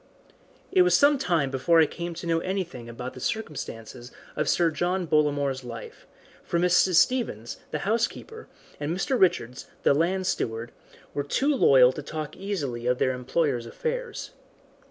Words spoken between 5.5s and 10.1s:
life, for Mrs. Stevens, the housekeeper, and Mr. Richards, the